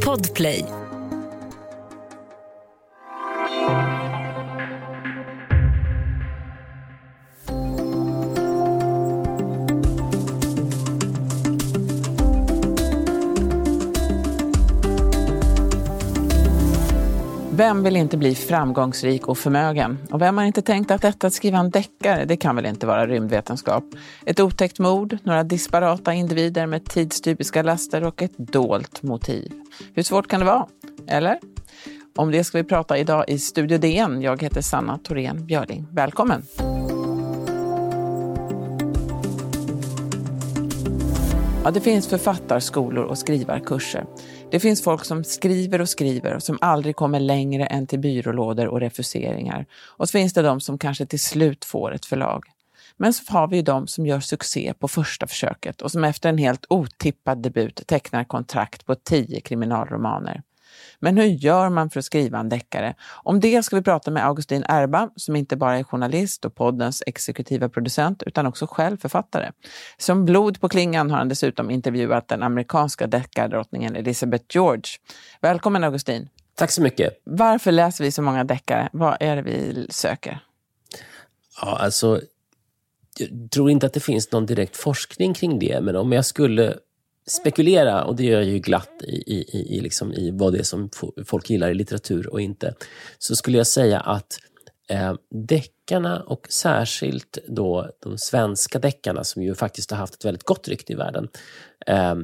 [0.00, 0.85] Podplay.
[17.66, 19.98] Vem vill inte bli framgångsrik och förmögen?
[20.10, 22.86] Och vem har inte tänkt att detta att skriva en deckare, det kan väl inte
[22.86, 23.84] vara rymdvetenskap?
[24.26, 29.52] Ett otäckt mord, några disparata individer med tidstypiska laster och ett dolt motiv.
[29.94, 30.66] Hur svårt kan det vara?
[31.08, 31.38] Eller?
[32.16, 34.22] Om det ska vi prata idag i Studio DN.
[34.22, 35.86] Jag heter Sanna Thorén Björling.
[35.92, 36.42] Välkommen!
[41.66, 44.06] Ja, det finns författarskolor och skrivarkurser.
[44.50, 48.66] Det finns folk som skriver och skriver och som aldrig kommer längre än till byrålådor
[48.66, 49.66] och refuseringar.
[49.72, 52.44] Och så finns det de som kanske till slut får ett förlag.
[52.96, 56.28] Men så har vi ju de som gör succé på första försöket och som efter
[56.28, 60.42] en helt otippad debut tecknar kontrakt på tio kriminalromaner.
[61.00, 62.94] Men hur gör man för att skriva en deckare?
[63.08, 67.02] Om det ska vi prata med Augustin Erba, som inte bara är journalist och poddens
[67.06, 69.50] exekutiva producent, utan också själv författare.
[69.98, 74.82] Som blod på klingan har han dessutom intervjuat den amerikanska deckardrottningen Elizabeth George.
[75.40, 76.28] Välkommen Augustin!
[76.54, 77.20] Tack så mycket.
[77.24, 78.88] Varför läser vi så många deckare?
[78.92, 80.40] Vad är det vi söker?
[81.60, 82.20] Ja, alltså,
[83.18, 86.74] jag tror inte att det finns någon direkt forskning kring det, men om jag skulle
[87.30, 90.62] spekulera, och det gör jag ju glatt i, i, i, liksom i vad det är
[90.62, 90.90] som
[91.26, 92.74] folk gillar i litteratur och inte,
[93.18, 94.38] så skulle jag säga att
[94.88, 95.14] eh,
[95.48, 100.68] deckarna och särskilt då de svenska deckarna som ju faktiskt har haft ett väldigt gott
[100.68, 101.28] rykte i världen,
[101.86, 102.14] eh,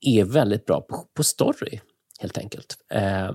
[0.00, 1.80] är väldigt bra på, på story,
[2.20, 2.76] helt enkelt.
[2.90, 3.32] Eh,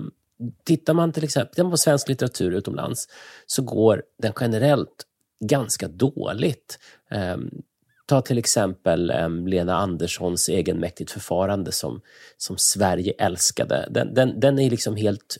[0.64, 3.08] tittar man till exempel på svensk litteratur utomlands
[3.46, 5.04] så går den generellt
[5.40, 6.78] ganska dåligt.
[7.10, 7.50] Ehm,
[8.06, 12.00] Ta till exempel um, Lena Anderssons egenmäktigt förfarande som,
[12.36, 13.88] som Sverige älskade.
[13.90, 15.36] Den, den, den är liksom helt,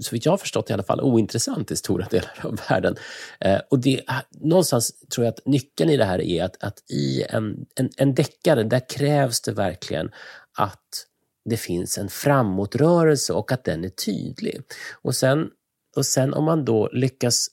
[0.00, 2.96] så vitt jag har förstått i alla fall, ointressant i stora delar av världen.
[3.46, 6.90] Uh, och det, ah, någonstans tror jag att nyckeln i det här är att, att
[6.90, 10.10] i en, en, en deckare, där krävs det verkligen
[10.58, 11.04] att
[11.44, 14.62] det finns en framåtrörelse och att den är tydlig.
[15.02, 15.50] Och sen,
[15.96, 17.48] och sen om man då lyckas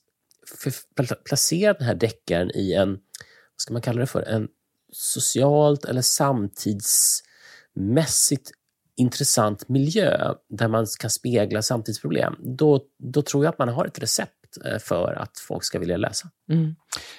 [1.23, 4.47] placera den här deckaren i en, vad ska man kalla det för, en
[4.95, 8.51] socialt eller samtidsmässigt
[8.97, 13.99] intressant miljö där man kan spegla samtidsproblem, då, då tror jag att man har ett
[13.99, 16.29] recept eh, för att folk ska vilja läsa.
[16.51, 16.75] Mm.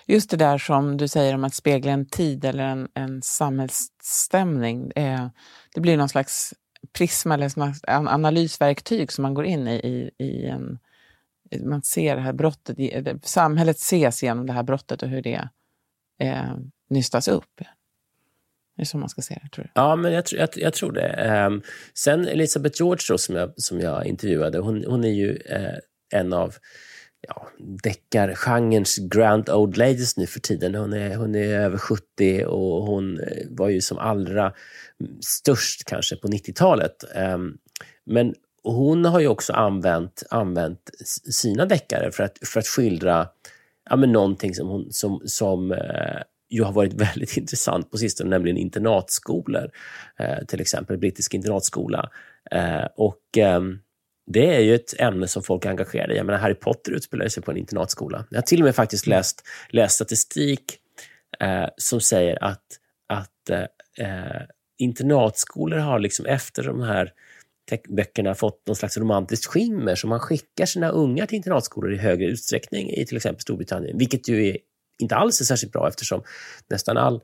[0.06, 4.92] Just det där som du säger om att spegla en tid eller en, en samhällsstämning.
[4.97, 5.28] Eh,
[5.75, 6.54] det blir någon slags
[6.98, 10.78] prisma eller en analysverktyg som man går in i, i, i en
[11.65, 12.78] man ser det här brottet,
[13.25, 15.48] samhället ses genom det här brottet och hur det
[16.22, 16.54] eh,
[16.88, 17.60] nystas upp.
[18.76, 19.70] Det är så man ska se det, tror du?
[19.74, 21.08] Ja, men jag, jag, jag tror det.
[21.08, 21.62] Ehm,
[21.94, 25.74] sen Elisabeth George då, som, jag, som jag intervjuade, hon, hon är ju eh,
[26.12, 26.54] en av
[27.28, 27.48] ja,
[27.82, 30.74] deckargenrens grand old ladies nu för tiden.
[30.74, 34.53] Hon är, hon är över 70 och hon eh, var ju som allra
[35.20, 37.04] störst kanske på 90-talet.
[37.14, 37.58] Ehm,
[38.04, 40.91] men hon har ju också använt, använt
[41.30, 43.28] sina deckare för att, för att skildra
[43.91, 46.20] ja, men någonting som, hon, som, som eh,
[46.51, 49.71] ju har varit väldigt intressant på sistone, nämligen internatskolor.
[50.19, 52.11] Eh, till exempel brittisk internatskola.
[52.51, 53.61] Eh, och eh,
[54.27, 56.17] det är ju ett ämne som folk är engagerade i.
[56.17, 58.25] Jag menar, Harry Potter utspelar sig på en internatskola.
[58.31, 59.17] Jag har till och med faktiskt mm.
[59.17, 60.79] läst, läst statistik
[61.41, 62.65] eh, som säger att,
[63.09, 63.51] att
[63.99, 64.43] eh,
[64.78, 67.13] internatskolor har liksom efter de här
[67.89, 72.27] böckerna fått någon slags romantiskt skimmer, så man skickar sina ungar till internatskolor i högre
[72.27, 74.57] utsträckning i till exempel Storbritannien, vilket ju är
[74.99, 76.23] inte alls är särskilt bra eftersom
[76.71, 77.21] nästan all,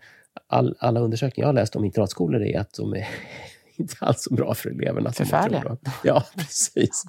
[0.46, 3.08] all, alla undersökningar jag har läst om internatskolor är att de är
[3.76, 5.12] inte alls så bra för eleverna.
[5.12, 5.76] Förfärliga.
[6.02, 7.04] Ja, precis.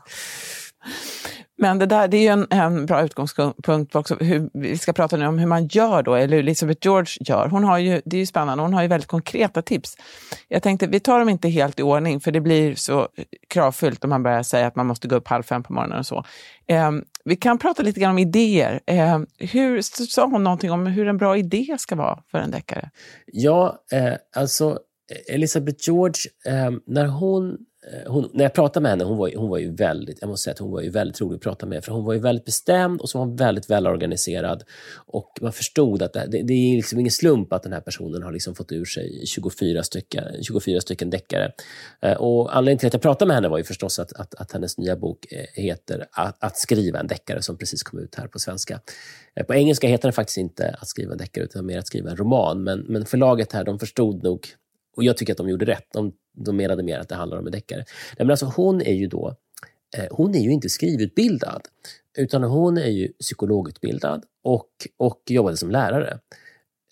[1.57, 4.15] Men det där det är ju en, en bra utgångspunkt också.
[4.15, 7.47] Hur, vi ska prata nu om hur man gör då, eller hur Elizabeth George gör.
[7.47, 9.97] Hon har ju, det är ju spännande, hon har ju väldigt konkreta tips.
[10.47, 13.07] Jag tänkte, vi tar dem inte helt i ordning, för det blir så
[13.49, 16.05] kravfyllt om man börjar säga att man måste gå upp halv fem på morgonen och
[16.05, 16.23] så.
[16.67, 16.91] Eh,
[17.25, 18.79] vi kan prata lite grann om idéer.
[18.85, 22.89] Eh, hur, sa hon någonting om hur en bra idé ska vara för en deckare?
[23.25, 24.79] Ja, eh, alltså
[25.11, 27.57] e-, Elizabeth George, eh, när hon
[27.91, 30.43] Eh, hon, när jag pratade med henne, hon var, hon var ju väldigt, jag måste
[30.43, 32.45] säga att hon var ju väldigt rolig att prata med, för hon var ju väldigt
[32.45, 34.63] bestämd och så var hon väldigt välorganiserad.
[35.05, 38.23] Och man förstod att det, det, det är liksom ingen slump att den här personen
[38.23, 41.51] har liksom fått ur sig 24 stycken, 24 stycken deckare.
[42.01, 44.51] Eh, och anledningen till att jag pratade med henne var ju förstås att, att, att
[44.51, 48.27] hennes nya bok eh, heter att, att, skriva en deckare, som precis kom ut här
[48.27, 48.79] på svenska.
[49.47, 52.17] På engelska heter den faktiskt inte Att skriva en deckare, utan mer Att skriva en
[52.17, 52.63] roman.
[52.63, 54.47] Men, men förlaget här, de förstod nog
[54.95, 55.87] och jag tycker att de gjorde rätt.
[55.93, 57.79] De, de menade mer att det handlar om en deckare.
[57.79, 59.35] Nej, men alltså, hon är ju då
[59.97, 61.61] eh, hon är ju inte skrivutbildad,
[62.17, 66.19] utan hon är ju psykologutbildad och, och jobbade som lärare.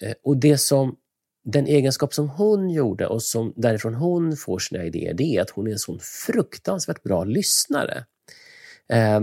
[0.03, 0.95] Eh, och det som
[1.43, 5.49] den egenskap som hon gjorde och som därifrån hon får sina idéer, det är att
[5.49, 8.05] hon är en sån fruktansvärt bra lyssnare.
[8.91, 9.21] Eh,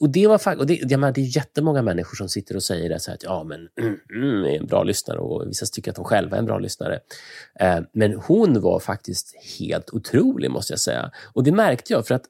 [0.00, 2.88] och det var och det, jag menar, det är jättemånga människor som sitter och säger
[2.88, 5.90] det så här att ja, men mm, mm, är en bra lyssnare och vissa tycker
[5.90, 7.00] att de själva är en bra lyssnare.
[7.60, 11.10] Eh, men hon var faktiskt helt otrolig, måste jag säga.
[11.32, 12.24] Och det märkte jag för att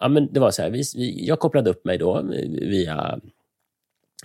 [0.00, 3.20] ja, men det var så här, vi, vi, jag kopplade upp mig då eh, via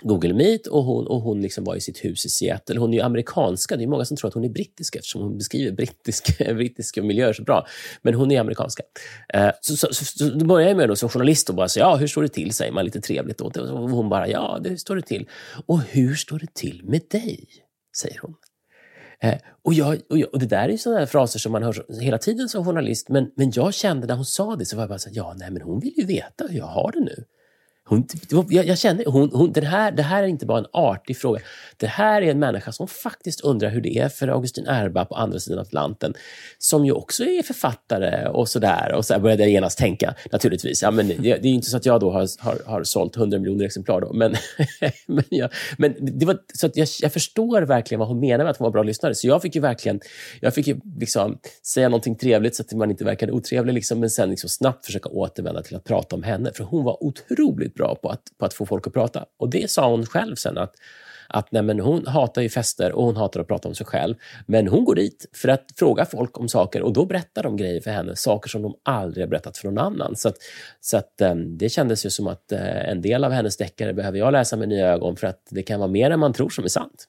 [0.02, 2.80] Google Meet och hon, och hon liksom var i sitt hus i Seattle.
[2.80, 3.76] Hon är ju amerikanska.
[3.76, 7.34] Det är många som tror att hon är brittisk eftersom hon beskriver brittiska, brittiska miljöer
[7.34, 7.68] så bra.
[8.02, 8.84] Men hon är amerikanska.
[9.34, 11.86] Eh, så, så, så, så då börjar jag med då, som journalist och bara säga,
[11.86, 12.54] ja, hur står det till?
[12.54, 13.42] säger man lite trevligt.
[13.42, 13.58] Och
[13.90, 15.30] hon bara, ja, det står det till.
[15.66, 17.48] Och hur står det till med dig?
[17.98, 18.36] säger hon.
[19.20, 22.18] Eh, och, jag, och, jag, och, Det där är sådana fraser som man hör hela
[22.18, 23.10] tiden som journalist.
[23.10, 25.36] Men, men jag kände när hon sa det så var jag bara så här, ja,
[25.38, 27.24] nej, men hon vill ju veta hur jag har det nu.
[27.90, 28.08] Hon,
[28.50, 31.40] jag, jag känner, hon, hon, den här, det här är inte bara en artig fråga.
[31.78, 35.16] Det här är en människa som faktiskt undrar hur det är för Augustin Erba på
[35.16, 36.14] andra sidan Atlanten,
[36.58, 38.94] som ju också är författare och sådär.
[38.94, 40.82] Och så där började jag genast tänka, naturligtvis.
[40.82, 43.40] Ja, men det, det är inte så att jag då har, har, har sålt 100
[43.40, 44.36] miljoner exemplar, då, men,
[45.06, 48.52] men, jag, men det var, så att jag, jag förstår verkligen vad hon menar med
[48.52, 49.16] att hon var bra lyssnare.
[49.16, 50.00] Så jag fick ju verkligen
[50.42, 54.10] jag fick ju liksom säga någonting trevligt så att man inte verkade otrevlig, liksom, men
[54.10, 56.52] sen liksom snabbt försöka återvända till att prata om henne.
[56.54, 59.26] För hon var otroligt bra på att, på att få folk att prata.
[59.38, 60.74] Och det sa hon själv sen att
[61.30, 64.16] att nej, men hon hatar ju fester och hon hatar att prata om sig själv.
[64.46, 67.82] Men hon går dit för att fråga folk om saker och då berättar de grejer
[67.82, 70.16] för henne, saker som de aldrig har berättat för någon annan.
[70.16, 70.36] Så, att,
[70.82, 74.20] så att, ehm, det kändes ju som att eh, en del av hennes deckare behöver
[74.20, 76.64] jag läsa med nya ögon för att det kan vara mer än man tror som
[76.64, 77.08] är sant.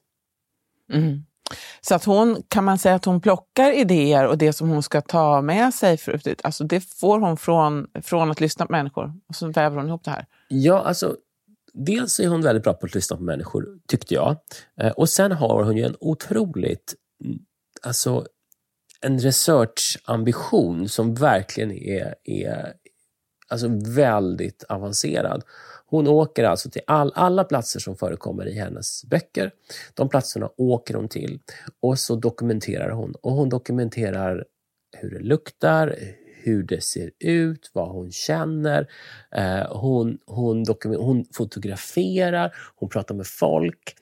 [0.93, 1.23] Mm.
[1.81, 5.01] Så att hon, kan man säga att hon plockar idéer och det som hon ska
[5.01, 9.35] ta med sig, för, alltså det får hon från, från att lyssna på människor och
[9.35, 10.25] så väver hon ihop det här?
[10.47, 11.15] Ja, alltså
[11.73, 14.37] dels är hon väldigt bra på att lyssna på människor, tyckte jag.
[14.81, 17.39] Eh, och sen har hon ju en otroligt, mm,
[17.81, 18.25] alltså
[19.01, 22.73] en researchambition som verkligen är, är
[23.47, 25.43] alltså väldigt avancerad.
[25.89, 29.51] Hon åker alltså till all, alla platser som förekommer i hennes böcker.
[29.93, 31.39] De platserna åker hon till
[31.79, 33.15] och så dokumenterar hon.
[33.21, 34.45] Och hon dokumenterar
[34.97, 35.95] hur det luktar,
[36.43, 38.87] hur det ser ut, vad hon känner.
[39.35, 43.95] Eh, hon, hon, hon fotograferar, hon pratar med folk.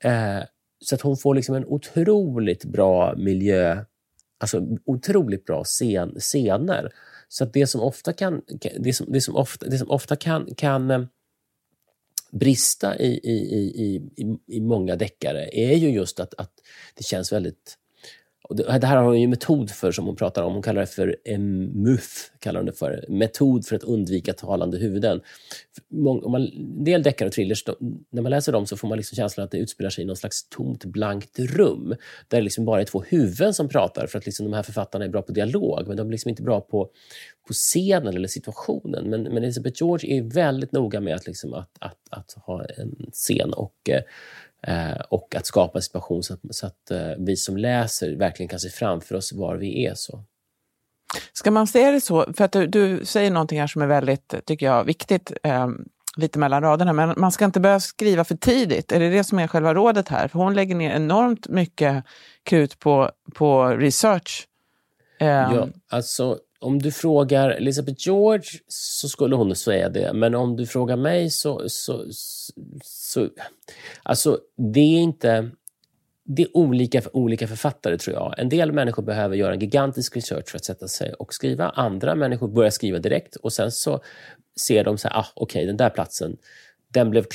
[0.00, 0.40] Eh,
[0.84, 3.84] så att hon får liksom en otroligt bra miljö,
[4.40, 6.92] alltså otroligt bra scen, scener.
[7.28, 8.42] Så att det som ofta kan,
[8.78, 11.00] det som, det som ofta, det som ofta kan, kan eh,
[12.30, 16.52] brista i, i, i, i, i många deckare är ju just att, att
[16.94, 17.78] det känns väldigt
[18.48, 20.52] och det, här har hon ju metod för som hon pratar om.
[20.52, 23.04] Hon kallar det för MUF, kallar hon det för.
[23.08, 25.20] Metod för att undvika talande huvuden.
[26.06, 27.64] Om man, en del deckare och thrillers,
[28.10, 30.16] när man läser dem så får man liksom känslan att det utspelar sig i någon
[30.16, 31.88] slags tomt, blankt rum.
[32.28, 34.06] Där det liksom bara är två huvuden som pratar.
[34.06, 36.42] För att liksom de här författarna är bra på dialog, men de är liksom inte
[36.42, 36.90] bra på,
[37.46, 39.10] på scenen eller situationen.
[39.10, 43.10] Men, men Elizabeth George är väldigt noga med att, liksom att, att, att ha en
[43.12, 44.02] scen och Eh,
[45.08, 48.60] och att skapa en situation så att, så att eh, vi som läser verkligen kan
[48.60, 49.94] se framför oss var vi är.
[49.94, 50.24] så.
[51.32, 52.32] Ska man se det så?
[52.36, 55.68] För att du, du säger någonting här som är väldigt, tycker jag, viktigt, eh,
[56.16, 58.92] lite mellan raderna, men man ska inte börja skriva för tidigt.
[58.92, 60.28] Är det det som är själva rådet här?
[60.28, 62.04] För hon lägger ner enormt mycket
[62.42, 64.46] krut på, på research.
[65.20, 70.56] Eh, ja, alltså om du frågar Elizabeth George så skulle hon säga det, men om
[70.56, 71.68] du frågar mig så...
[71.68, 72.04] så,
[72.82, 73.28] så
[74.02, 75.50] alltså, det är inte...
[76.30, 78.34] Det är olika för olika författare, tror jag.
[78.38, 81.68] En del människor behöver göra en gigantisk research för att sätta sig och skriva.
[81.68, 84.00] Andra människor börjar skriva direkt och sen så
[84.60, 86.36] ser de så här, ah, okej, okay, den där platsen,
[86.92, 87.26] den blev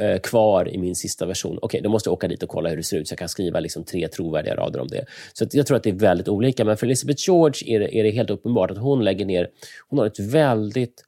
[0.00, 1.56] eh, kvar i min sista version.
[1.56, 3.18] Okej, okay, då måste jag åka dit och kolla hur det ser ut så jag
[3.18, 5.04] kan skriva liksom tre trovärdiga rader om det.
[5.32, 6.64] Så jag tror att det är väldigt olika.
[6.64, 9.48] Men för Elizabeth George är det, är det helt uppenbart att hon lägger ner...
[9.88, 11.04] Hon har ett väldigt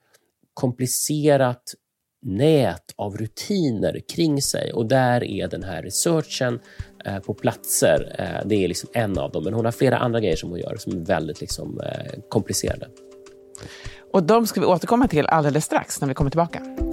[0.55, 1.75] komplicerat
[2.23, 6.61] nät av rutiner kring sig och där är den här researchen
[7.05, 9.45] eh, på platser, eh, det är liksom en av dem.
[9.45, 12.89] Men hon har flera andra grejer som hon gör som är väldigt liksom, eh, komplicerade.
[14.13, 16.88] Och de ska vi återkomma till alldeles strax när vi kommer tillbaka.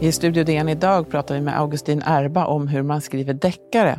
[0.00, 3.98] I Studio DN idag pratar vi med Augustin Erba om hur man skriver deckare.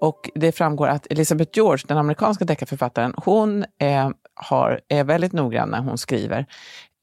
[0.00, 5.68] Och det framgår att Elizabeth George, den amerikanska deckarförfattaren, hon är, har, är väldigt noggrann
[5.68, 6.46] när hon skriver.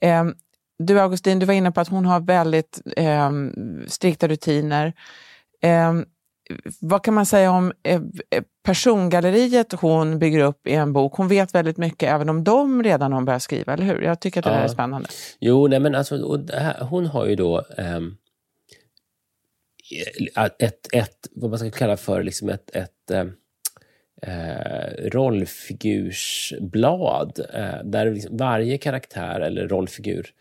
[0.01, 0.23] Eh,
[0.79, 3.31] du Augustin, du var inne på att hon har väldigt eh,
[3.87, 4.93] strikta rutiner.
[5.61, 5.93] Eh,
[6.81, 8.01] vad kan man säga om eh,
[8.65, 11.13] persongalleriet hon bygger upp i en bok?
[11.15, 14.01] Hon vet väldigt mycket även om de redan har börjat skriva, eller hur?
[14.01, 14.57] Jag tycker att det ja.
[14.57, 15.09] där är spännande.
[15.39, 18.17] Jo, nej men alltså, här, hon har ju då um,
[19.91, 23.25] Eh, ett, ett, vad man ska kalla för liksom ett, ett eh,
[24.21, 30.33] eh rollfigursblad eh, där liksom varje karaktär eller rollfigur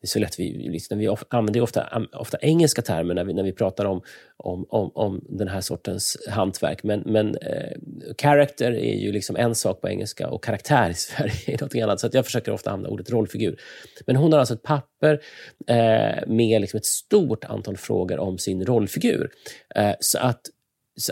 [0.00, 3.42] det är så lätt vi, liksom, vi använder ofta, ofta engelska termer när vi, när
[3.42, 4.02] vi pratar om,
[4.36, 6.82] om, om, om den här sortens hantverk.
[6.82, 7.78] Men, men eh,
[8.22, 12.00] character är ju liksom en sak på engelska och karaktär i Sverige är något annat.
[12.00, 13.60] Så jag försöker ofta använda ordet rollfigur.
[14.06, 15.20] Men hon har alltså ett papper
[15.66, 19.30] eh, med liksom ett stort antal frågor om sin rollfigur.
[19.74, 20.40] Eh, så att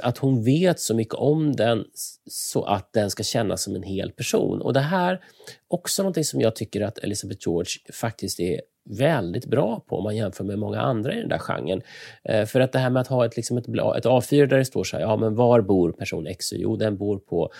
[0.02, 1.84] att hon vet så mycket om den
[2.30, 4.62] så att den ska kännas som en hel person.
[4.62, 5.20] Och Det här
[5.68, 10.16] också någonting som jag tycker att Elizabeth George faktiskt är väldigt bra på om man
[10.16, 11.82] jämför med många andra i den där genren.
[12.24, 14.64] Eh, för att det här med att ha ett, liksom ett, ett A4 där det
[14.64, 16.52] står så här, ja men var bor person X?
[16.52, 17.52] Jo, den bor på,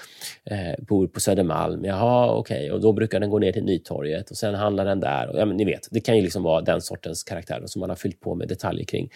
[0.44, 1.84] eh, bor på Södermalm.
[1.84, 2.70] Jaha, okej, okay.
[2.70, 5.28] och då brukar den gå ner till Nytorget och sen handlar den där.
[5.28, 7.90] Och, ja, men ni vet, det kan ju liksom vara den sortens karaktär som man
[7.90, 9.10] har fyllt på med detaljer kring.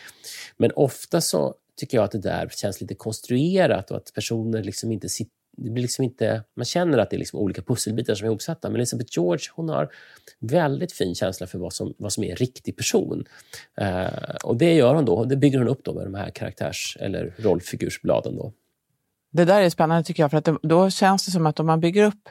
[0.56, 4.92] Men ofta så tycker jag att det där känns lite konstruerat och att personer liksom
[4.92, 8.25] inte sitter det blir liksom inte, man känner att det är liksom olika pusselbitar som
[8.25, 8.68] är ihopsatta.
[8.68, 9.88] Men Elizabeth George hon har
[10.38, 13.25] väldigt fin känsla för vad som, vad som är en riktig person.
[13.80, 16.96] Uh, och Det gör hon då, det bygger hon upp då med de här karaktärs
[17.00, 18.37] eller rollfigursbladen.
[18.37, 18.52] Då.
[19.32, 21.66] Det där är spännande tycker jag, för att det, då känns det som att om
[21.66, 22.28] man bygger upp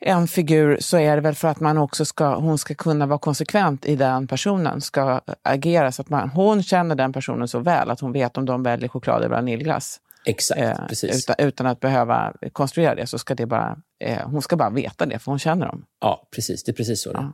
[0.00, 3.18] en figur så är det väl för att man också ska, hon ska kunna vara
[3.18, 7.90] konsekvent i den personen, ska agera så att man, hon känner den personen så väl
[7.90, 10.00] att hon vet om de väljer choklad eller vaniljglass.
[10.24, 11.24] Exakt, eh, precis.
[11.24, 15.06] Utan, utan, att behöva konstruera det så ska det bara, eh, hon ska bara veta
[15.06, 15.84] det för hon känner dem.
[16.00, 16.64] Ja, precis.
[16.64, 17.10] Det är precis så.
[17.14, 17.32] Ja.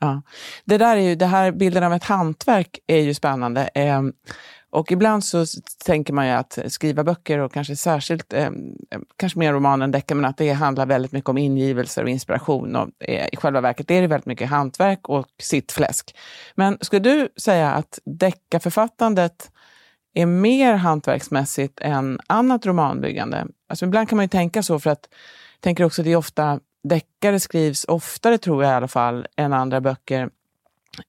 [0.00, 0.22] Ja.
[0.64, 3.70] Det, där är ju, det här bilden av ett hantverk är ju spännande.
[3.74, 4.02] Eh,
[4.72, 5.44] och ibland så
[5.84, 8.50] tänker man ju att skriva böcker och kanske särskilt, eh,
[9.16, 12.76] kanske mer roman än deckare, men att det handlar väldigt mycket om ingivelser och inspiration.
[12.76, 16.16] Och, eh, I själva verket är det väldigt mycket hantverk och sitt fläsk.
[16.54, 19.50] Men skulle du säga att deckarförfattandet
[20.14, 23.46] är mer hantverksmässigt än annat romanbyggande?
[23.68, 25.08] Alltså ibland kan man ju tänka så, för att
[25.54, 29.26] jag tänker också att det är ofta, deckare skrivs oftare, tror jag i alla fall,
[29.36, 30.30] än andra böcker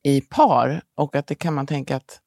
[0.03, 0.81] i par.
[0.95, 2.19] Och att det kan man tänka att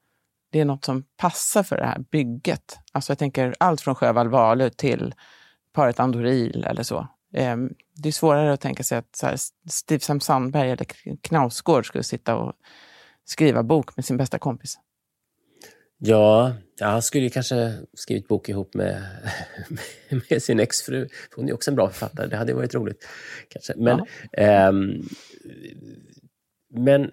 [0.57, 2.79] det är något som passar för det här bygget.
[2.93, 5.15] Alltså jag tänker allt från Sjöwall Wahlöö till
[5.73, 7.09] paret Andoril eller så.
[7.35, 9.37] Ehm, det är svårare att tänka sig att så här,
[9.71, 10.87] Steve Sam Sandberg eller
[11.21, 12.53] Knausgård skulle sitta och
[13.25, 14.79] skriva bok med sin bästa kompis.
[15.99, 19.03] Ja, han skulle kanske skrivit bok ihop med,
[20.31, 21.09] med sin exfru.
[21.37, 23.07] Hon är också en bra författare, det hade varit roligt.
[23.49, 23.73] kanske.
[23.77, 24.43] Men, ja.
[24.43, 25.09] ähm,
[26.71, 27.11] men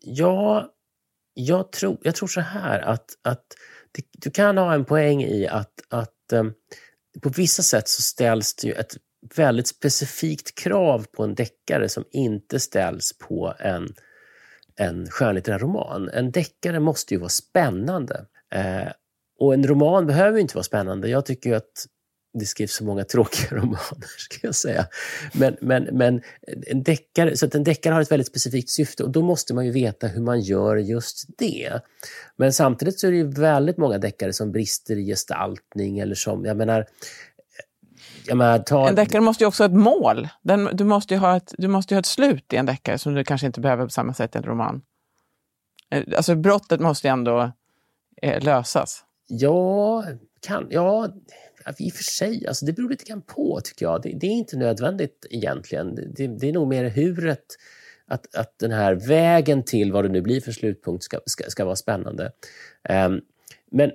[0.00, 0.70] ja,
[1.46, 3.44] jag tror, jag tror så här att, att
[3.92, 6.54] det, du kan ha en poäng i att, att um,
[7.22, 8.96] på vissa sätt så ställs det ju ett
[9.36, 13.94] väldigt specifikt krav på en deckare som inte ställs på en,
[14.76, 16.08] en skönlitterär roman.
[16.08, 18.26] En deckare måste ju vara spännande.
[18.54, 18.88] Eh,
[19.38, 21.08] och en roman behöver inte vara spännande.
[21.08, 21.86] Jag tycker att
[22.32, 24.86] det skrivs så många tråkiga romaner, ska jag säga.
[25.32, 26.22] Men, men, men
[26.66, 29.66] en deckare, så att en deckare har ett väldigt specifikt syfte och då måste man
[29.66, 31.80] ju veta hur man gör just det.
[32.36, 36.56] Men samtidigt så är det väldigt många deckare som brister i gestaltning eller som, jag
[36.56, 36.86] menar,
[38.26, 38.88] jag menar ta...
[38.88, 40.28] En deckare måste ju också ha ett mål.
[40.42, 43.24] Den, du, måste ha ett, du måste ha ett slut i en deckare som du
[43.24, 44.82] kanske inte behöver på samma sätt i en roman.
[45.90, 47.52] Eh, alltså brottet måste ju ändå
[48.22, 49.04] eh, lösas.
[49.26, 50.04] Ja,
[50.40, 51.08] kan, ja,
[51.78, 54.02] i och för sig, alltså det beror lite grann på tycker jag.
[54.02, 55.94] Det, det är inte nödvändigt egentligen.
[55.94, 57.44] Det, det, är nog mer huret,
[58.06, 61.64] att, att den här vägen till vad det nu blir för slutpunkt ska, ska, ska
[61.64, 62.32] vara spännande.
[62.88, 63.20] Um,
[63.70, 63.90] men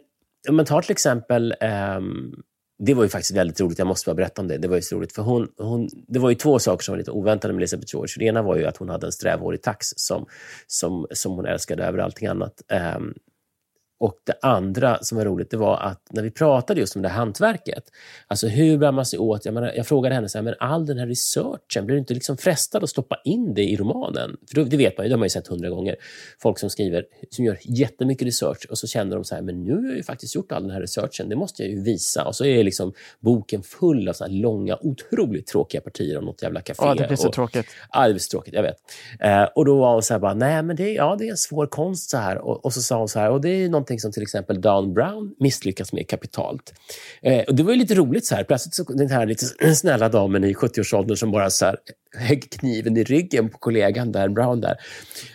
[0.50, 1.54] om man tar till exempel
[1.98, 2.44] um,
[2.78, 4.58] det var ju faktiskt väldigt roligt, jag måste bara berätta om det.
[4.58, 6.98] Det var ju så roligt, för hon, hon, det var ju två saker som var
[6.98, 8.14] lite oväntade med Elizabeth George.
[8.20, 10.26] Det ena var ju att hon hade en strävhårig tax som,
[10.68, 12.62] som, som hon älskade över allting annat.
[12.98, 13.14] Um,
[13.98, 17.10] och det andra som var roligt, det var att när vi pratade just om det
[17.10, 17.84] här hantverket,
[18.28, 19.46] alltså hur bär man sig åt?
[19.46, 22.14] Jag, menar, jag frågade henne, så här, men all den här researchen, blir du inte
[22.14, 24.38] liksom frestad att stoppa in det i romanen?
[24.54, 25.96] För det vet man ju, det har man ju sett hundra gånger.
[26.42, 29.76] Folk som skriver, som gör jättemycket research och så känner de så här, men nu
[29.76, 32.24] har jag ju faktiskt gjort all den här researchen, det måste jag ju visa.
[32.24, 36.62] Och så är liksom boken full av så långa, otroligt tråkiga partier om något jävla
[36.62, 36.84] café.
[36.86, 37.66] Ja, det blir så och, tråkigt.
[37.92, 38.78] Ja, det blir så tråkigt, jag vet.
[39.20, 41.38] Eh, och då var hon så här, bara, nej men det, ja, det är en
[41.38, 42.38] svår konst så här.
[42.38, 44.94] Och, och så sa hon så här, och det är någonting som till exempel Dan
[44.94, 46.74] Brown misslyckas med kapitalt.
[47.22, 48.44] Eh, och det var ju lite roligt, så här.
[48.44, 51.78] plötsligt så, den här lite snälla damen i 70-årsåldern som bara så här,
[52.18, 54.78] högg kniven i ryggen på kollegan Dan Brown där.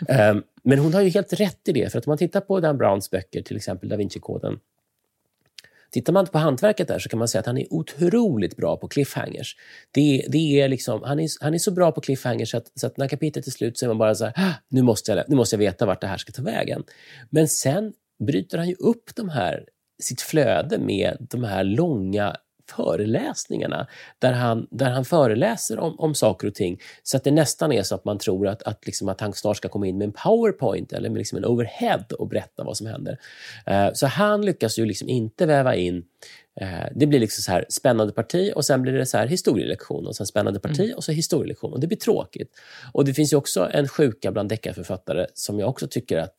[0.08, 2.60] Eh, men hon har ju helt rätt i det, för att om man tittar på
[2.60, 4.58] Dan Browns böcker, till exempel Da Vinci-koden,
[5.90, 8.88] Tittar man på hantverket där så kan man säga att han är otroligt bra på
[8.88, 9.56] cliffhangers.
[9.90, 12.86] Det, det är liksom, han, är, han är så bra på cliffhangers så att, så
[12.86, 15.24] att när kapitlet är slut så är man bara så här, ah, nu måste, jag,
[15.28, 16.84] nu måste jag veta vart det här ska ta vägen.
[17.30, 17.92] Men sen
[18.26, 19.64] bryter han ju upp de här,
[20.02, 22.36] sitt flöde med de här långa
[22.70, 23.86] föreläsningarna
[24.18, 27.82] där han, där han föreläser om, om saker och ting så att det nästan är
[27.82, 30.12] så att man tror att, att, liksom att han snart ska komma in med en
[30.12, 33.18] powerpoint eller med liksom en overhead och berätta vad som händer.
[33.70, 35.96] Uh, så han lyckas ju liksom inte väva in
[36.62, 40.06] uh, det blir liksom så här spännande parti och sen blir det så här historielektion
[40.06, 40.96] och sen spännande parti mm.
[40.96, 41.72] och så historielektion.
[41.72, 42.50] Och det blir tråkigt.
[42.92, 46.34] Och Det finns ju också en sjuka bland deckarförfattare som jag också tycker att...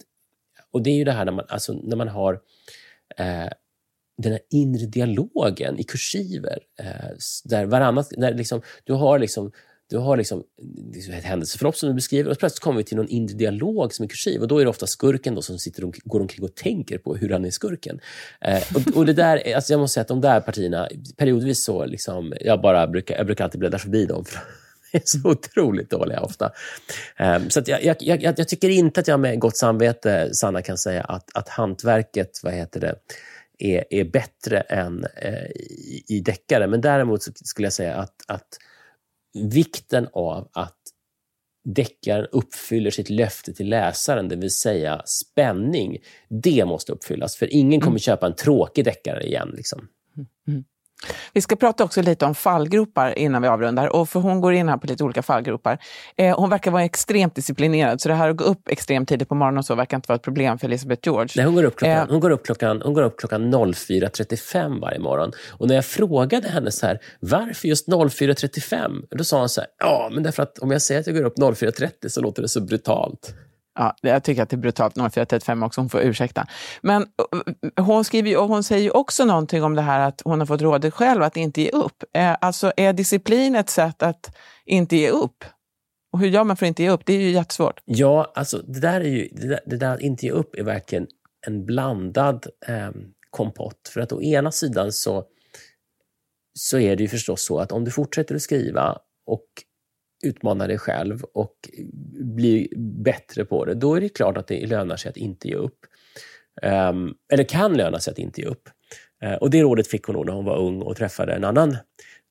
[0.72, 2.34] Och det är ju det här när man, alltså, när man har
[3.18, 3.50] eh,
[4.18, 6.60] den här inre dialogen i kursiver.
[6.80, 7.10] Eh,
[7.44, 9.52] där varannat, när liksom, du har liksom
[9.92, 10.44] du har liksom,
[10.94, 14.04] liksom ett händelseförlopp som du beskriver och plötsligt kommer vi till någon inre dialog som
[14.04, 16.56] är kursiv och då är det ofta skurken då som sitter och går omkring och
[16.56, 18.00] tänker på hur han är skurken.
[18.42, 21.86] Eh, och, och, det där, alltså jag måste säga att de där partierna, periodvis så
[21.86, 24.40] liksom, jag bara brukar, jag brukar alltid bläddra förbi dem för
[24.98, 26.52] är så otroligt dåliga ofta.
[27.18, 30.78] Eh, så jag, jag, jag, jag, tycker inte att jag med gott samvete, Sanna, kan
[30.78, 32.96] säga att, att hantverket, vad heter det,
[33.58, 36.68] är, är bättre än eh, i, i deckare.
[36.68, 38.58] Men däremot skulle jag säga att, att
[39.34, 40.78] vikten av att
[41.64, 45.98] deckaren uppfyller sitt löfte till läsaren, det vill säga spänning,
[46.30, 47.36] det måste uppfyllas.
[47.36, 48.00] För ingen kommer mm.
[48.00, 49.54] köpa en tråkig deckare igen.
[49.58, 49.88] Liksom.
[50.48, 50.64] Mm.
[51.34, 53.96] Vi ska prata också lite om fallgropar innan vi avrundar.
[53.96, 55.78] Och för hon går in här på lite olika fallgropar.
[56.18, 59.36] Eh, hon verkar vara extremt disciplinerad, så det här att gå upp extremt tidigt på
[59.36, 61.34] morgonen och så verkar inte vara ett problem för Elizabeth George.
[61.36, 64.80] Nej, hon går upp klockan, eh, hon går upp klockan, hon går upp klockan 04.35
[64.82, 65.32] varje morgon.
[65.50, 69.06] Och när jag frågade henne så här, varför just 04.35?
[69.10, 71.24] Då sa hon så här, ja, men därför att om jag säger att jag går
[71.24, 73.34] upp 04.30 så låter det så brutalt.
[73.74, 76.48] Ja, jag tycker att det är brutalt, 0435 också, hon får ursäkta.
[76.82, 80.46] Men eh, hon, skriver, och hon säger också någonting om det här att hon har
[80.46, 82.04] fått rådet själv att inte ge upp.
[82.14, 84.36] Eh, alltså är disciplin ett sätt att
[84.66, 85.46] inte ge upp?
[86.14, 87.02] Och hur gör man för att inte ge upp?
[87.06, 87.82] Det är ju jättesvårt.
[87.86, 90.64] Ja, alltså det där, är ju, det där, det där att inte ge upp är
[90.64, 91.08] verkligen
[91.48, 92.92] en blandad eh,
[93.30, 93.92] kompott.
[93.94, 95.26] För att å ena sidan så,
[96.60, 99.46] så är det ju förstås så att om du fortsätter att skriva och
[100.24, 101.56] utmana dig själv och
[102.36, 105.56] bli bättre på det, då är det klart att det lönar sig att inte ge
[105.56, 105.78] upp.
[106.62, 108.70] Um, eller kan löna sig att inte ge upp.
[109.24, 111.78] Uh, och Det rådet fick hon nog när hon var ung och träffade en annan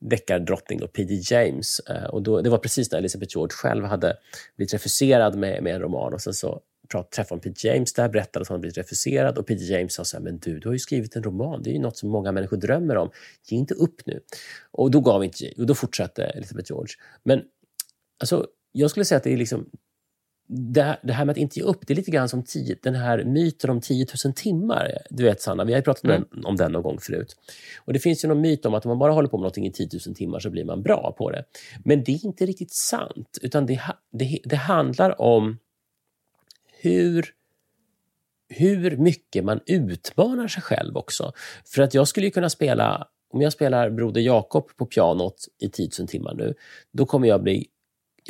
[0.01, 1.21] deckardrottning, P.D.
[1.31, 1.81] James.
[1.91, 4.17] Uh, och då, det var precis när Elizabeth George själv hade
[4.57, 6.15] blivit refuserad med, med en roman.
[6.15, 6.61] Och sen så
[7.15, 7.69] träffade hon P.D.
[7.69, 9.65] James där, berättade att hon blivit refuserad och P.D.
[9.65, 11.81] James sa så här, men du, du har ju skrivit en roman, det är ju
[11.81, 13.11] något som många människor drömmer om.
[13.49, 14.21] Ge inte upp nu.
[14.71, 16.95] Och då gav inte, och då fortsatte Elizabeth George.
[17.23, 17.43] Men
[18.21, 19.71] Alltså, jag skulle säga att det är liksom
[20.53, 22.77] det här, det här, med att inte ge upp, det är lite grann som tio,
[22.83, 24.99] den här myten om 10 000 timmar.
[25.11, 26.25] Du vet Sanna, vi har pratat mm.
[26.45, 27.37] om, den, någon gång förut.
[27.85, 29.67] Och Det finns ju någon myt om att om man bara håller på med någonting
[29.67, 31.45] i 10 000 timmar så blir man bra på det.
[31.85, 33.39] Men det är inte riktigt sant.
[33.43, 33.81] Utan det,
[34.13, 35.59] det, det handlar om
[36.81, 37.35] hur
[38.49, 41.33] hur mycket man utmanar sig själv också.
[41.65, 45.89] För att jag skulle kunna spela, om jag spelar Broder Jakob på pianot i 10
[45.99, 46.55] 000 timmar nu,
[46.93, 47.67] då kommer jag bli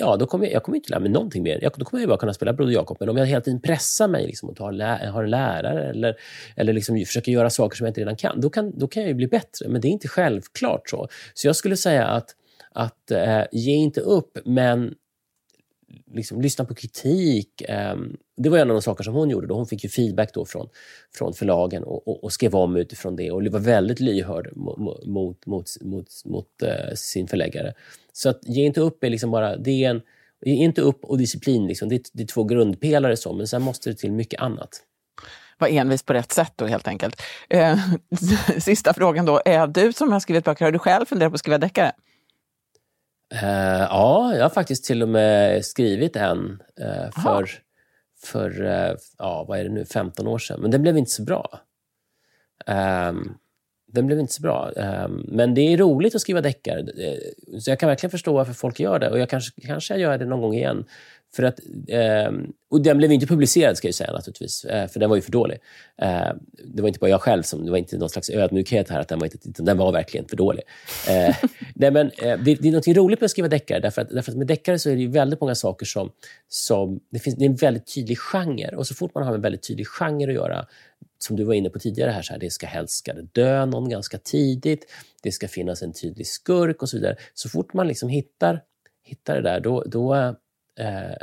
[0.01, 1.59] ja, då kommer jag, jag kommer inte lära mig någonting mer.
[1.63, 2.97] Jag, då kommer jag bara kunna spela Broder Jakob.
[3.01, 6.17] Men om jag hela tiden pressar mig liksom, och tar, lä, har en lärare eller,
[6.57, 9.17] eller liksom försöker göra saker som jag inte redan kan, då kan, då kan jag
[9.17, 9.69] bli bättre.
[9.69, 11.09] Men det är inte självklart så.
[11.35, 12.35] Så jag skulle säga att,
[12.73, 14.95] att eh, ge inte upp, men
[16.13, 17.63] liksom, lyssna på kritik.
[17.69, 19.47] Ehm, det var en av de saker som hon gjorde.
[19.47, 19.55] Då.
[19.55, 20.69] Hon fick ju feedback då från,
[21.15, 25.47] från förlagen och, och, och skrev om utifrån det och var väldigt lyhörd mot, mot,
[25.47, 26.49] mot, mot, mot
[26.95, 27.73] sin förläggare.
[28.13, 29.57] Så att ge inte upp är liksom bara...
[29.57, 30.03] Det är en,
[30.47, 31.89] ge inte upp och disciplin, liksom.
[31.89, 34.83] det, är, det är två grundpelare, så, men sen måste det till mycket annat.
[35.59, 37.23] Var envis på rätt sätt då helt enkelt.
[37.49, 37.79] Eh,
[38.59, 39.41] sista frågan då.
[39.45, 41.93] Är du som har skrivit böcker, har du själv funderat på att skriva deckare?
[43.35, 47.51] Uh, ja, jag har faktiskt till och med skrivit en uh, för,
[48.23, 50.61] för uh, ja, vad är det nu, 15 år sedan.
[50.61, 51.61] Men den blev inte så bra.
[52.67, 53.39] Um,
[53.93, 54.71] den blev inte så bra.
[54.77, 56.87] Um, men det är roligt att skriva deckare.
[57.61, 59.11] Så jag kan verkligen förstå varför folk gör det.
[59.11, 60.85] Och jag kanske, kanske jag gör det någon gång igen.
[61.37, 62.33] För att, eh,
[62.71, 65.33] och den blev inte publicerad, ska jag säga naturligtvis, eh, för den var ju för
[65.33, 65.59] dålig.
[66.03, 66.33] Eh,
[66.65, 69.09] det var inte bara jag själv, som, det var inte någon slags ödmjukhet här, att
[69.09, 70.63] den var, inte, den var verkligen för dålig.
[71.09, 71.37] Eh,
[71.75, 74.33] nej, men, eh, det, det, är något roligt med att skriva deckare, därför att, därför
[74.33, 76.11] att med deckare så är det väldigt många saker som...
[76.49, 79.41] som det, finns, det är en väldigt tydlig genre, och så fort man har en
[79.41, 80.67] väldigt tydlig genre att göra,
[81.19, 83.67] som du var inne på tidigare, här, så här, det ska helst ska det dö
[83.67, 84.87] någon ganska tidigt,
[85.23, 87.17] det ska finnas en tydlig skurk och så vidare.
[87.35, 88.63] Så fort man liksom hittar,
[89.03, 90.33] hittar det där, då, då eh,
[90.81, 91.17] Eh,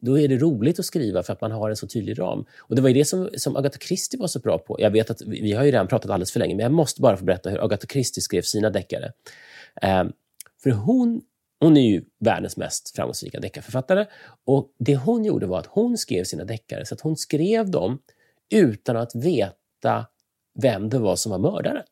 [0.00, 2.44] då är det roligt att skriva för att man har en så tydlig ram.
[2.58, 4.76] Och Det var ju det som, som Agatha Christie var så bra på.
[4.78, 7.00] Jag vet att vi, vi har ju redan pratat alldeles för länge, men jag måste
[7.00, 9.12] bara få berätta hur Agatha Christie skrev sina deckare.
[9.82, 10.04] Eh,
[10.62, 11.22] för hon,
[11.60, 14.06] hon är ju världens mest framgångsrika deckarförfattare.
[14.46, 17.98] Och det hon gjorde var att hon skrev sina deckare så att hon skrev dem
[18.54, 20.06] utan att veta
[20.62, 21.82] vem det var som var mördaren.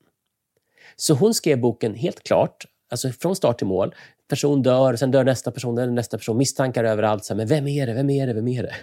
[0.97, 3.95] Så hon skrev boken helt klart, alltså från start till mål.
[4.33, 7.25] Person dör, sen dör nästa person, eller nästa person, misstankar överallt.
[7.25, 7.95] Så här, men vem är det?
[7.95, 8.33] Vem är det?
[8.33, 8.75] Vem är det?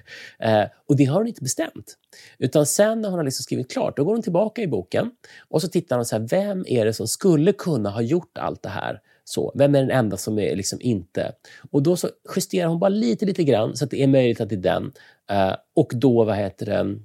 [0.45, 1.97] Eh, och det har hon inte bestämt.
[2.37, 5.11] Utan sen när hon har liksom skrivit klart, då går hon tillbaka i boken
[5.49, 8.63] och så tittar hon så här, vem är det som skulle kunna ha gjort allt
[8.63, 8.99] det här?
[9.23, 11.31] Så, vem är den enda som är liksom inte...
[11.71, 14.49] Och då så justerar hon bara lite, lite grann så att det är möjligt att
[14.49, 14.91] det är den.
[15.31, 16.99] Eh, och då, vad heter det,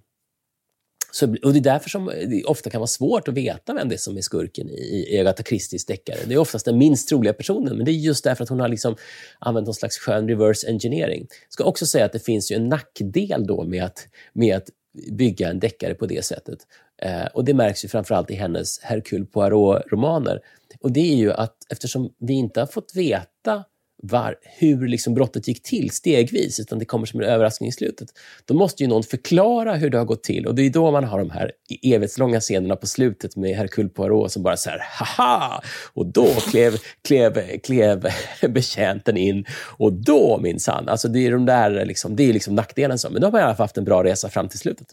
[1.14, 3.88] så, och Det är därför som eh, det ofta kan vara svårt att veta vem
[3.88, 6.18] det är som är skurken i, i Agatha Christies deckare.
[6.26, 8.68] Det är oftast den minst troliga personen, men det är just därför att hon har
[8.68, 8.96] liksom
[9.38, 11.20] använt någon slags skön reverse engineering.
[11.20, 14.68] Jag ska också säga att det finns ju en nackdel då med att, med att
[15.10, 16.58] bygga en deckare på det sättet.
[17.02, 20.40] Eh, och Det märks ju framförallt i hennes Hercule Poirot-romaner.
[20.80, 23.64] Och Det är ju att eftersom vi inte har fått veta
[24.10, 28.08] var, hur liksom brottet gick till stegvis, utan det kommer som en överraskning i slutet.
[28.44, 31.04] Då måste ju någon förklara hur det har gått till och det är då man
[31.04, 34.82] har de här e-, evighetslånga scenerna på slutet med Hercule Poirot som bara så här,
[34.90, 35.62] haha!
[35.92, 38.06] Och då klev, klev, klev
[38.48, 39.44] betjänten in
[39.78, 42.98] och då minsann, alltså det är de där, liksom, det är liksom nackdelen.
[42.98, 43.10] Så.
[43.10, 44.86] Men då har man i alla fall haft en bra resa fram till slutet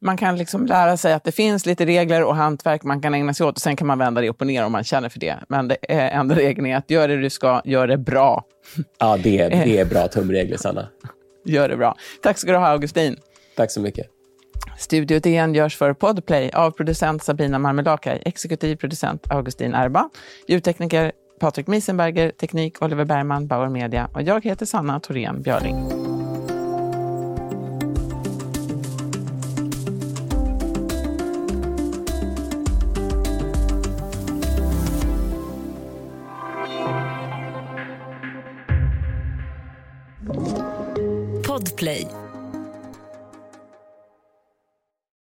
[0.00, 3.34] man kan liksom lära sig att det finns lite regler och hantverk man kan ägna
[3.34, 5.20] sig åt och sen kan man vända det upp och ner om man känner för
[5.20, 5.36] det.
[5.48, 8.44] Men det enda regeln är att gör det du ska, gör det bra.
[8.98, 10.88] Ja, det, är, det är bra tumregler, Sanna.
[11.44, 11.96] Gör det bra.
[12.22, 13.16] Tack ska du ha, Augustin.
[13.56, 14.06] Tack så mycket.
[14.78, 20.10] Studio DN görs för Podplay av producent Sabina Marmelakai, exekutiv producent Augustin Erba,
[20.46, 25.99] ljudtekniker Patrik Miesenberger, teknik Oliver Bergman, Bauer Media och jag heter Sanna Thorén Björling.